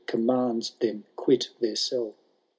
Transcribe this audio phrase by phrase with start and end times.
[0.07, 2.15] Commands them quit their cell.